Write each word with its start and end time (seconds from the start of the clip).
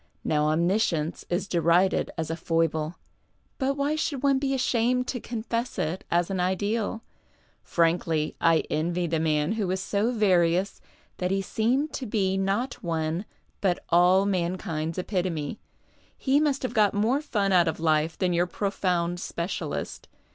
Now 0.23 0.45
omniscience 0.47 1.25
is 1.29 1.47
derided 1.47 2.09
as 2.17 2.31
a" 2.31 2.35
foible," 2.49 2.95
but 3.59 3.77
why 3.77 3.95
should 3.95 4.23
one 4.23 4.39
be 4.39 4.55
ashamed 4.55 5.05
to 5.09 5.19
confess 5.19 5.77
it 5.77 6.03
as 6.09 6.31
an 6.31 6.39
ideal? 6.39 7.03
Frankly, 7.61 8.35
I 8.41 8.63
envy 8.71 9.05
the 9.05 9.19
man 9.19 9.51
who 9.51 9.67
was 9.67 9.79
so 9.79 10.11
various 10.11 10.81
that 11.17 11.29
he 11.29 11.43
seemed 11.43 11.93
to 11.93 12.07
be 12.07 12.35
not 12.35 12.81
one 12.81 13.25
but 13.61 13.85
all 13.89 14.25
mankind's 14.25 14.97
epitome. 14.97 15.59
He 16.17 16.39
must 16.39 16.63
have 16.63 16.73
got 16.73 16.95
more 16.95 17.21
fun 17.21 17.51
out 17.51 17.67
of 17.67 17.79
life 17.79 18.17
than 18.17 18.33
your 18.33 18.47
profound 18.47 19.19
specialist. 19.19 20.07